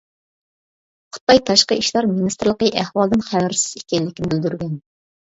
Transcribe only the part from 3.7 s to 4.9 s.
ئىكەنلىكىنى بىلدۈرگەن.